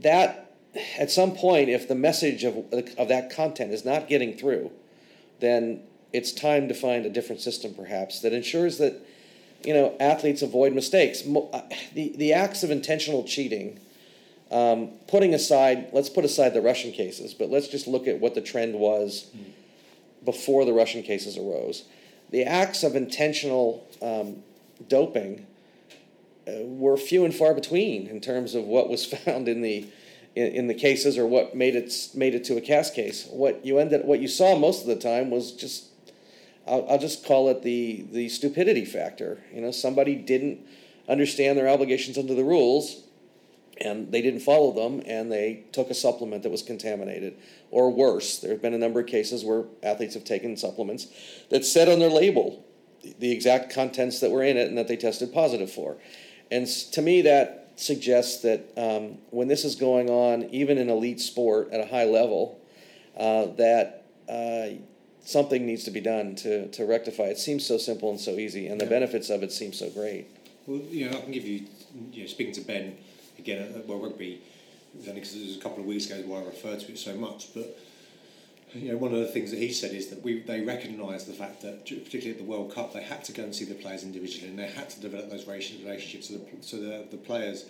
[0.00, 0.52] that,
[0.98, 2.64] at some point, if the message of
[2.98, 4.70] of that content is not getting through,
[5.40, 8.94] then it's time to find a different system, perhaps, that ensures that
[9.64, 11.22] you know athletes avoid mistakes.
[11.26, 11.62] Uh,
[11.94, 13.78] the the acts of intentional cheating,
[14.50, 18.34] um, putting aside, let's put aside the Russian cases, but let's just look at what
[18.34, 19.30] the trend was
[20.24, 21.84] before the Russian cases arose.
[22.30, 24.42] The acts of intentional um,
[24.88, 25.46] doping
[26.46, 29.86] uh, were few and far between in terms of what was found in the
[30.34, 33.26] in, in the cases or what made it made it to a CAS case.
[33.30, 35.86] What you ended what you saw most of the time was just
[36.66, 39.42] I'll, I'll just call it the the stupidity factor.
[39.52, 40.60] You know, somebody didn't
[41.08, 43.05] understand their obligations under the rules
[43.78, 47.36] and they didn't follow them and they took a supplement that was contaminated
[47.70, 51.08] or worse there have been a number of cases where athletes have taken supplements
[51.50, 52.64] that said on their label
[53.18, 55.96] the exact contents that were in it and that they tested positive for
[56.50, 61.20] and to me that suggests that um, when this is going on even in elite
[61.20, 62.60] sport at a high level
[63.16, 64.68] uh, that uh,
[65.26, 67.24] something needs to be done to, to rectify.
[67.24, 68.90] It seems so simple and so easy, and the yeah.
[68.90, 70.28] benefits of it seem so great.
[70.66, 71.66] Well, you know, I can give you,
[72.12, 72.96] you know, speaking to Ben
[73.38, 74.40] again at World Rugby,
[75.00, 77.14] only because it was a couple of weeks ago why I referred to it so
[77.14, 77.78] much, but
[78.74, 81.32] you know, one of the things that he said is that we they recognised the
[81.32, 84.02] fact that particularly at the World Cup they had to go and see the players
[84.02, 87.66] individually and they had to develop those relationships so the, so the, the players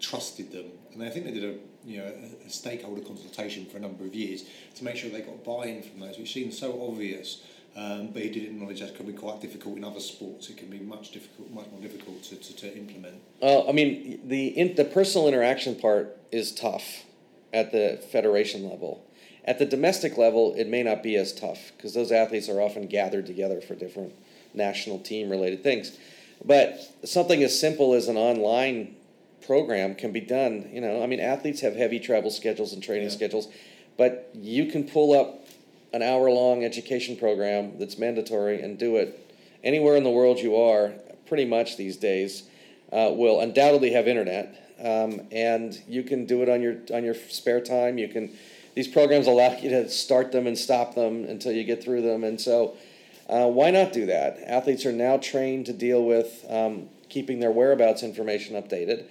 [0.00, 3.78] trusted them and I think they did a you know a, a, stakeholder consultation for
[3.78, 6.86] a number of years to make sure they got buy-in from those, which seems so
[6.88, 7.42] obvious.
[7.76, 10.48] Um, but he did acknowledge that can be quite difficult in other sports.
[10.48, 13.16] It can be much difficult, much more difficult to, to, to implement.
[13.42, 17.04] Uh, I mean, the in, the personal interaction part is tough
[17.52, 19.04] at the federation level.
[19.44, 22.86] At the domestic level, it may not be as tough because those athletes are often
[22.86, 24.14] gathered together for different
[24.54, 25.96] national team related things.
[26.44, 28.96] But something as simple as an online
[29.46, 30.68] program can be done.
[30.72, 33.14] You know, I mean, athletes have heavy travel schedules and training yeah.
[33.14, 33.48] schedules,
[33.96, 35.45] but you can pull up
[35.96, 40.54] an hour long education program that's mandatory and do it anywhere in the world you
[40.54, 40.92] are,
[41.26, 42.44] pretty much these days,
[42.92, 44.74] uh, will undoubtedly have internet.
[44.78, 47.96] Um, and you can do it on your on your spare time.
[47.96, 48.30] You can
[48.74, 52.24] these programs allow you to start them and stop them until you get through them,
[52.24, 52.76] and so
[53.30, 54.38] uh, why not do that?
[54.46, 59.06] Athletes are now trained to deal with um, keeping their whereabouts information updated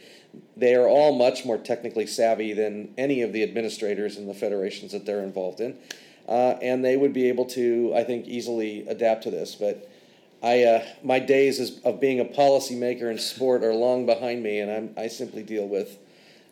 [0.57, 4.91] they are all much more technically savvy than any of the administrators in the federations
[4.91, 5.77] that they're involved in.
[6.27, 9.55] Uh, and they would be able to, I think, easily adapt to this.
[9.55, 9.89] But
[10.41, 14.59] I uh, my days as, of being a policymaker in sport are long behind me,
[14.59, 15.97] and I'm, I simply deal with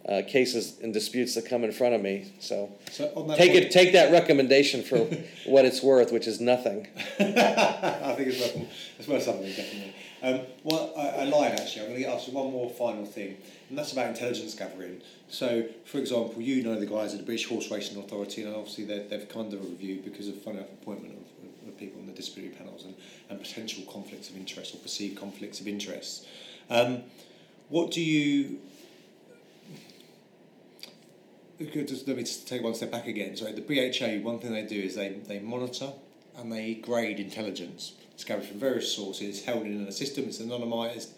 [0.07, 2.33] uh, cases and disputes that come in front of me.
[2.39, 4.97] So, So on that take point- it, take that recommendation for
[5.45, 6.87] what it's worth, which is nothing.
[7.19, 8.67] I think it's worth,
[8.99, 9.93] it's worth something, definitely.
[10.23, 11.81] Um, well, I, I lied actually.
[11.81, 13.37] I'm going to get asked one more final thing,
[13.69, 15.01] and that's about intelligence gathering.
[15.27, 18.85] So, for example, you know the guys at the British Horse Racing Authority, and obviously
[18.85, 22.55] they've, of a review because of funny enough appointment of, of, people on the disciplinary
[22.55, 22.95] panels and,
[23.29, 26.25] and potential conflicts of interest or perceived conflicts of interest.
[26.69, 27.03] Um,
[27.67, 28.59] what do you
[31.59, 33.35] just let me just take one step back again.
[33.35, 35.91] So the BHA, one thing they do is they, they monitor
[36.37, 37.93] and they grade intelligence.
[38.13, 40.25] It's gathered from various sources, held in a system.
[40.25, 41.09] It's anonymised,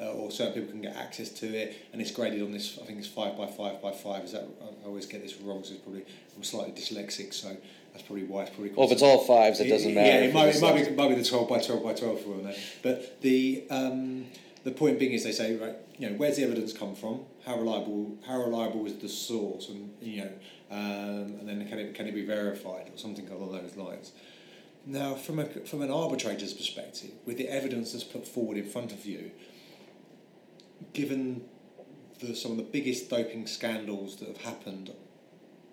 [0.00, 2.78] uh, or certain people can get access to it, and it's graded on this.
[2.80, 4.24] I think it's five by five by five.
[4.24, 5.64] Is that I always get this wrong?
[5.64, 6.04] So it's probably
[6.36, 7.56] I'm slightly dyslexic, so
[7.94, 8.72] that's probably why it's probably.
[8.72, 10.06] Well, if it's all fives, it doesn't matter.
[10.06, 12.28] Yeah, it might, it might, be, might be the 12 by 12 by 12 for
[12.30, 12.58] all that.
[12.82, 14.26] But the, um,
[14.64, 17.20] the point being is they say, right, you know, where's the evidence come from?
[17.46, 19.68] How reliable, how reliable is the source?
[19.68, 20.30] And, you know,
[20.72, 24.10] um, and then can it, can it be verified or something along those lines?
[24.86, 28.92] Now, from, a, from an arbitrator's perspective, with the evidence that's put forward in front
[28.92, 29.30] of you,
[30.92, 31.42] given
[32.20, 34.92] the, some of the biggest doping scandals that have happened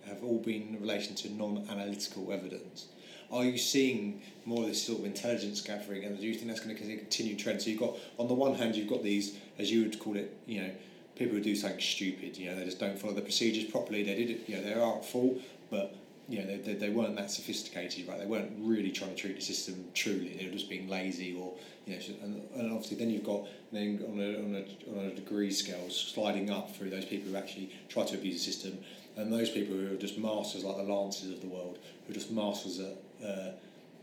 [0.08, 2.88] have all been in relation to non-analytical evidence.
[3.32, 6.62] Are you seeing more of this sort of intelligence gathering, and do you think that's
[6.62, 7.62] going to continue trend?
[7.62, 10.36] So you've got, on the one hand, you've got these, as you would call it,
[10.45, 10.71] you know,
[11.15, 12.38] people who do something stupid.
[12.38, 14.04] You know, they just don't follow the procedures properly.
[14.04, 15.95] They did it, you know, they're artful, but
[16.32, 18.17] you know, they, they, weren't that sophisticated, right?
[18.17, 20.38] They weren't really trying to treat the system truly.
[20.39, 21.54] They were just being lazy, or
[21.86, 25.13] you know, and, and obviously then you've got then on a, on a on a
[25.13, 28.78] degree scale sliding up through those people who actually try to abuse the system,
[29.17, 32.15] and those people who are just masters like the Lancers of the world, who are
[32.15, 33.52] just masters at uh,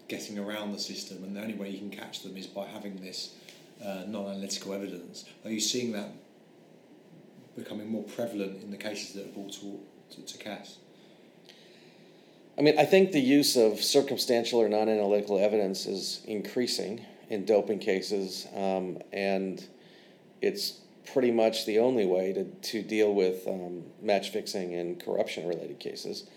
[0.09, 2.97] getting around the system, and the only way you can catch them is by having
[2.97, 3.37] this
[3.83, 5.25] uh, non-analytical evidence.
[5.47, 6.11] Are you seeing that
[7.57, 10.79] becoming more prevalent in the cases that are brought to to, to CAS?
[12.59, 17.45] I mean, I think the use of circumstantial or non analytical evidence is increasing in
[17.45, 19.65] doping cases, um, and
[20.43, 20.81] it's
[21.13, 25.79] pretty much the only way to, to deal with um, match fixing and corruption related
[25.79, 26.29] cases.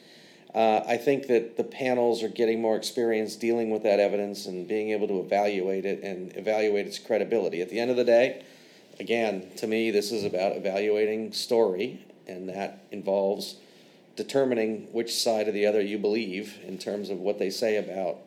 [0.54, 4.68] Uh, I think that the panels are getting more experience dealing with that evidence and
[4.68, 7.62] being able to evaluate it and evaluate its credibility.
[7.62, 8.44] At the end of the day,
[9.00, 13.56] again, to me, this is about evaluating story, and that involves
[14.16, 18.18] determining which side of the other you believe in terms of what they say about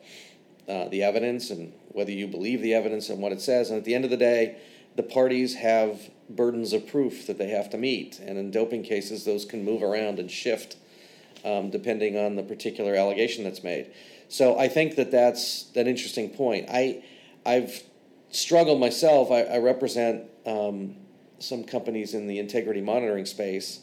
[0.67, 3.69] uh, the evidence and whether you believe the evidence and what it says.
[3.69, 4.57] And at the end of the day,
[4.95, 8.19] the parties have burdens of proof that they have to meet.
[8.19, 10.77] And in doping cases, those can move around and shift
[11.43, 13.91] um, depending on the particular allegation that's made.
[14.27, 16.67] So I think that that's an interesting point.
[16.69, 17.03] I,
[17.45, 17.83] I've
[18.31, 19.31] struggled myself.
[19.31, 20.95] I, I represent um,
[21.39, 23.81] some companies in the integrity monitoring space,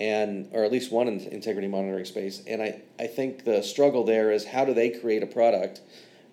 [0.00, 2.42] and or at least one in integrity monitoring space.
[2.46, 5.82] And I, I think the struggle there is how do they create a product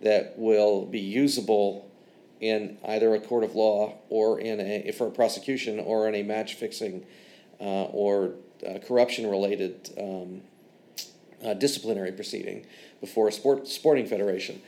[0.02, 1.92] that will be usable
[2.40, 6.24] in either a court of law or in a for a prosecution or in a
[6.24, 7.06] match fixing
[7.60, 8.36] uh, or
[8.68, 10.42] uh, corruption related um,
[11.44, 12.66] uh, disciplinary proceeding
[13.02, 14.62] before a sport sporting federation,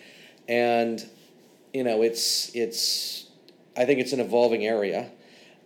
[0.48, 1.08] and
[1.74, 3.28] you know it's it's
[3.78, 5.10] I think it's an evolving area.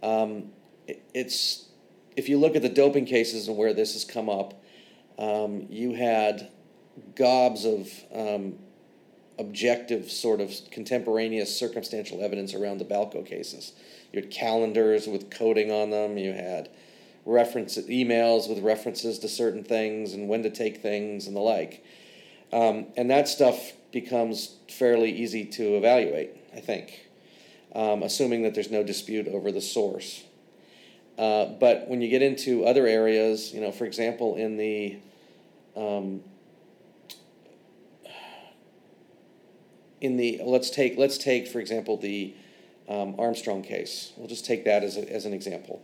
[0.02, 0.52] Um,
[0.88, 1.70] it, it's
[2.16, 4.54] if you look at the doping cases and where this has come up,
[5.18, 6.50] um, you had
[7.16, 8.56] gobs of um,
[9.40, 13.74] objective, sort of contemporaneous circumstantial evidence around the BALCO cases.
[14.12, 16.18] You had calendars with coding on them.
[16.18, 16.70] You had
[17.26, 21.84] reference emails with references to certain things and when to take things and the like.
[22.52, 27.08] Um, and that stuff becomes fairly easy to evaluate, I think,
[27.74, 30.24] um, assuming that there's no dispute over the source.
[31.18, 34.98] Uh, but when you get into other areas, you know, for example, in the
[35.76, 36.22] um,
[40.02, 42.34] in the let's take let's take for example the
[42.90, 44.12] um, Armstrong case.
[44.18, 45.82] We'll just take that as, a, as an example.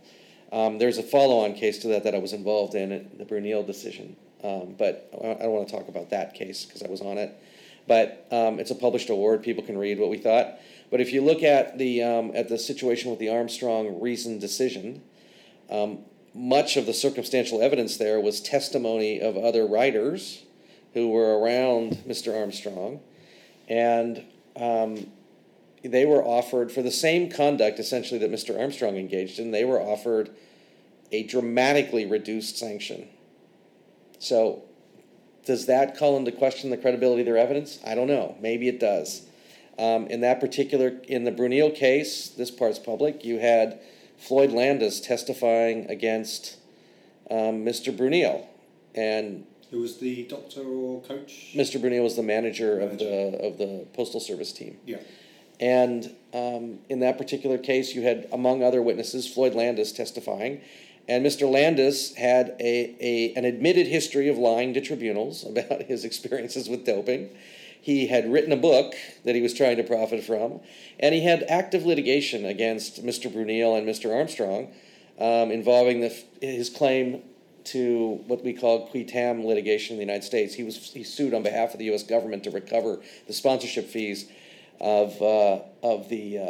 [0.52, 4.16] Um, there's a follow-on case to that that I was involved in, the Bruyneel decision.
[4.42, 7.18] Um, but I I don't want to talk about that case because I was on
[7.18, 7.34] it.
[7.86, 10.58] But um, it's a published award; people can read what we thought.
[10.90, 15.02] But if you look at the um, at the situation with the Armstrong reasoned decision,
[15.70, 15.98] um,
[16.34, 20.42] much of the circumstantial evidence there was testimony of other writers
[20.94, 22.36] who were around Mr.
[22.36, 23.00] Armstrong,
[23.68, 24.24] and
[24.56, 25.06] um,
[25.84, 28.58] they were offered for the same conduct essentially that Mr.
[28.58, 29.50] Armstrong engaged in.
[29.50, 30.30] They were offered
[31.12, 33.08] a dramatically reduced sanction.
[34.18, 34.62] So,
[35.46, 37.78] does that call into question the credibility of their evidence?
[37.86, 38.36] I don't know.
[38.40, 39.22] Maybe it does.
[39.78, 43.80] Um, in that particular, in the Bruyneel case, this part's public, you had
[44.20, 46.56] Floyd Landis testifying against
[47.30, 47.96] um, Mr.
[47.96, 48.46] Bruyneel.
[48.94, 51.52] And Who was the doctor or coach?
[51.54, 51.80] Mr.
[51.80, 54.76] Bruyneel was the manager of the, of the Postal Service team.
[54.84, 54.98] Yeah.
[55.58, 60.60] And um, in that particular case, you had, among other witnesses, Floyd Landis testifying.
[61.08, 61.50] And Mr.
[61.50, 66.84] Landis had a, a, an admitted history of lying to tribunals about his experiences with
[66.84, 67.30] doping.
[67.80, 70.60] He had written a book that he was trying to profit from.
[70.98, 73.32] And he had active litigation against Mr.
[73.32, 74.14] Bruyneel and Mr.
[74.14, 74.72] Armstrong
[75.18, 77.22] um, involving the, his claim
[77.64, 80.54] to what we call qui tam litigation in the United States.
[80.54, 82.02] He was he sued on behalf of the U.S.
[82.02, 84.30] government to recover the sponsorship fees
[84.80, 86.42] of uh, of the uh,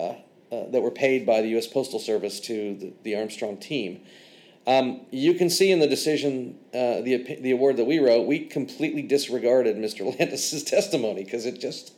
[0.54, 1.66] uh, that were paid by the U.S.
[1.66, 4.00] Postal Service to the, the Armstrong team.
[4.66, 8.40] Um, you can see in the decision, uh, the the award that we wrote, we
[8.40, 10.04] completely disregarded Mr.
[10.18, 11.92] Landis's testimony because it just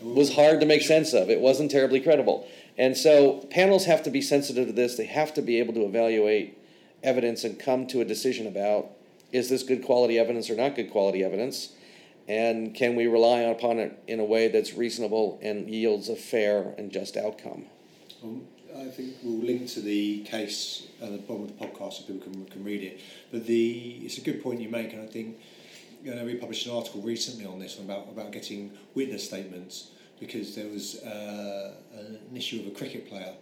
[0.00, 1.30] was hard to make sense of.
[1.30, 2.48] It wasn't terribly credible,
[2.78, 4.96] and so panels have to be sensitive to this.
[4.96, 6.58] They have to be able to evaluate
[7.02, 8.90] evidence and come to a decision about
[9.32, 11.72] is this good quality evidence or not good quality evidence,
[12.26, 16.74] and can we rely upon it in a way that's reasonable and yields a fair
[16.78, 17.66] and just outcome.
[18.22, 22.02] Um, I think we'll link to the case at the bottom of the podcast so
[22.02, 23.00] people can, can read it.
[23.30, 25.38] But the it's a good point you make, and I think
[26.02, 29.90] you know, we published an article recently on this about about getting witness statements
[30.20, 33.34] because there was uh, an issue of a cricket player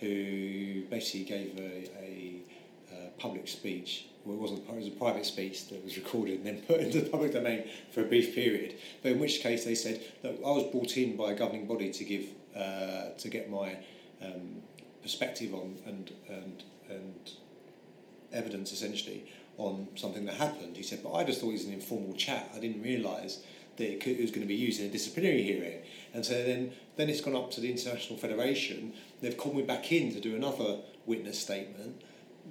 [0.00, 2.42] who basically gave a, a,
[2.90, 4.06] uh public speech.
[4.24, 4.68] Well, it wasn't.
[4.68, 7.64] It was a private speech that was recorded and then put into the public domain
[7.92, 8.76] for a brief period.
[9.02, 11.92] But in which case they said that I was brought in by a governing body
[11.92, 12.26] to give
[12.56, 13.78] uh, to get my
[14.24, 14.62] um,
[15.02, 17.30] perspective on and and and
[18.32, 19.26] evidence essentially
[19.58, 20.76] on something that happened.
[20.76, 22.50] He said, but I just thought it was an informal chat.
[22.54, 23.42] I didn't realise
[23.76, 25.82] that it, could, it was going to be used in a disciplinary hearing.
[26.14, 28.92] And so then then it's gone up to the International Federation.
[29.20, 32.02] They've called me back in to do another witness statement.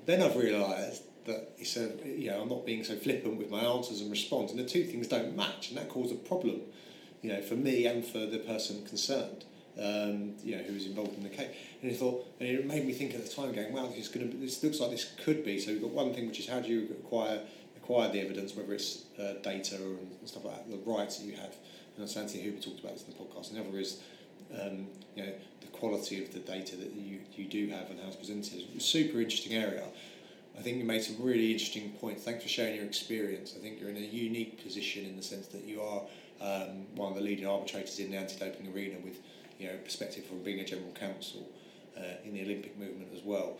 [0.05, 3.59] Then I've realised that he said, you know I'm not being so flippant with my
[3.59, 6.61] answers and response, and the two things don't match, and that caused a problem,
[7.21, 9.45] you know, for me and for the person concerned
[9.79, 11.49] um, you know, who was involved in the case.
[11.81, 14.07] And he thought, and it made me think at the time, going, "Wow, this is
[14.09, 14.37] going to.
[14.37, 16.69] This looks like this could be." So we've got one thing, which is how do
[16.69, 17.41] you acquire
[17.77, 21.35] acquire the evidence, whether it's uh, data and stuff like that, the rights that you
[21.35, 21.55] have.
[21.97, 23.49] And Santi Hooper talked about this in the podcast.
[23.49, 24.01] And the other is,
[24.59, 28.07] um, you know, the quality of the data that you, you do have and how
[28.07, 28.63] it's presented.
[28.75, 29.83] It's super interesting area.
[30.57, 32.23] I think you made some really interesting points.
[32.23, 33.55] Thanks for sharing your experience.
[33.57, 36.01] I think you're in a unique position in the sense that you are
[36.41, 39.19] um, one of the leading arbitrators in the anti-doping arena with
[39.61, 41.47] you know perspective from being a general counsel
[41.97, 43.57] uh, in the Olympic movement as well,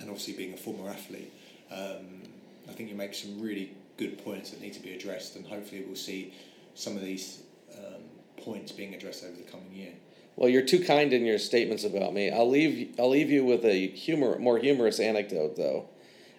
[0.00, 1.32] and obviously being a former athlete.
[1.70, 2.22] Um,
[2.68, 5.84] I think you make some really good points that need to be addressed, and hopefully
[5.86, 6.34] we'll see
[6.74, 7.42] some of these
[7.76, 8.02] um,
[8.42, 9.92] points being addressed over the coming year.
[10.36, 12.30] Well, you're too kind in your statements about me.
[12.30, 12.96] I'll leave.
[12.98, 15.88] I'll leave you with a humor, more humorous anecdote, though.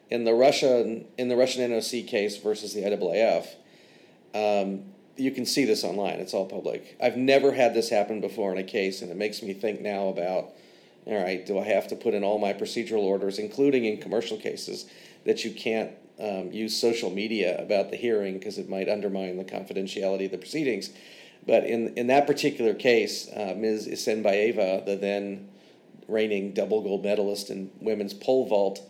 [0.09, 3.47] In the Russian in the Russian NOC case versus the IAAF,
[4.35, 4.83] um,
[5.17, 6.19] you can see this online.
[6.19, 6.97] It's all public.
[7.01, 10.07] I've never had this happen before in a case, and it makes me think now
[10.07, 10.49] about.
[11.05, 14.37] All right, do I have to put in all my procedural orders, including in commercial
[14.37, 14.87] cases,
[15.23, 19.43] that you can't um, use social media about the hearing because it might undermine the
[19.43, 20.89] confidentiality of the proceedings?
[21.45, 23.87] But in, in that particular case, uh, Ms.
[23.87, 25.49] Isinbayeva, the then
[26.07, 28.81] reigning double gold medalist in women's pole vault,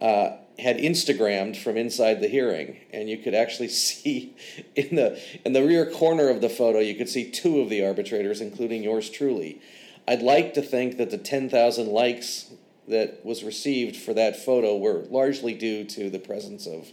[0.00, 4.34] uh, had Instagrammed from inside the hearing, and you could actually see
[4.74, 7.84] in the in the rear corner of the photo, you could see two of the
[7.84, 9.60] arbitrators, including yours truly.
[10.06, 12.50] I'd like to think that the ten thousand likes
[12.88, 16.90] that was received for that photo were largely due to the presence of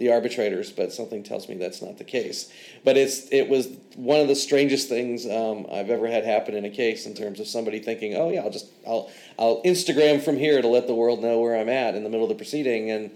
[0.00, 2.50] the arbitrators, but something tells me that's not the case.
[2.84, 6.64] But it's it was one of the strangest things um, I've ever had happen in
[6.64, 10.38] a case in terms of somebody thinking, oh yeah, I'll just I'll I'll Instagram from
[10.38, 12.90] here to let the world know where I'm at in the middle of the proceeding,
[12.90, 13.10] and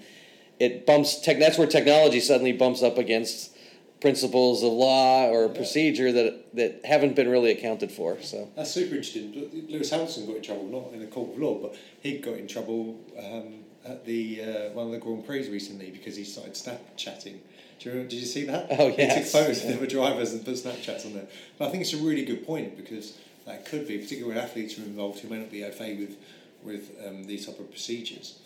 [0.60, 1.20] it bumps.
[1.22, 3.56] Tech, that's where technology suddenly bumps up against
[4.02, 8.20] principles of law or procedure that that haven't been really accounted for.
[8.20, 9.32] So That's super interesting.
[9.70, 12.46] Lewis Hamilton got in trouble, not in a court of law, but he got in
[12.46, 17.36] trouble um, at the uh, one of the Grand Prix recently because he started Snapchatting.
[17.78, 18.66] Do you remember, did you see that?
[18.70, 19.32] Oh, He took yes.
[19.32, 21.26] photos of the drivers and put Snapchats on there.
[21.58, 24.78] But I think it's a really good point because that could be, particularly when athletes
[24.78, 26.16] are involved who may not be au fait with
[26.62, 28.38] with um, these type of procedures.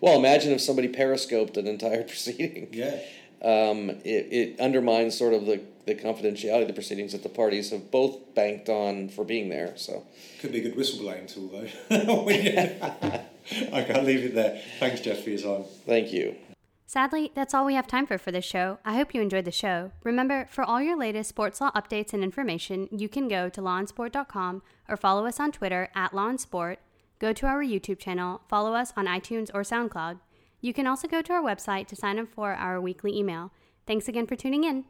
[0.00, 2.68] well, imagine if somebody periscoped an entire proceeding.
[2.72, 2.98] Yeah.
[3.42, 7.70] um, it, it undermines sort of the, the confidentiality of the proceedings that the parties
[7.70, 9.72] have both banked on for being there.
[9.76, 10.04] So,
[10.40, 11.64] Could be a good whistleblowing tool though.
[13.52, 14.60] okay, I'll leave it there.
[14.78, 15.64] Thanks, Jeff, for your time.
[15.86, 16.36] thank you.
[16.86, 18.78] Sadly, that's all we have time for for this show.
[18.84, 19.92] I hope you enjoyed the show.
[20.04, 24.62] Remember, for all your latest sports law updates and information, you can go to lawinsport.com
[24.88, 26.76] or follow us on Twitter at LawInSport.
[27.18, 30.18] Go to our YouTube channel, follow us on iTunes or SoundCloud.
[30.60, 33.52] You can also go to our website to sign up for our weekly email.
[33.86, 34.84] Thanks again for tuning in.